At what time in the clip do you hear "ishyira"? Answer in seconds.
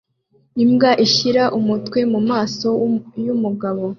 1.05-1.43